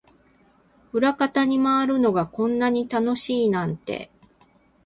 [0.93, 4.09] 裏方に回るのがこんなに楽しいなんて